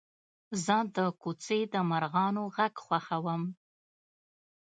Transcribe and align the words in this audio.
زه 0.63 0.77
د 0.95 0.97
کوڅې 1.21 1.59
د 1.73 1.75
مرغانو 1.89 2.43
غږ 2.55 2.73
خوښوم. 2.85 3.43